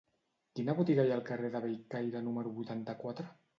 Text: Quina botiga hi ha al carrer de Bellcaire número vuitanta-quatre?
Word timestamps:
Quina 0.59 0.73
botiga 0.79 1.05
hi 1.05 1.11
ha 1.11 1.17
al 1.19 1.27
carrer 1.27 1.53
de 1.57 1.63
Bellcaire 1.67 2.25
número 2.31 2.57
vuitanta-quatre? 2.59 3.31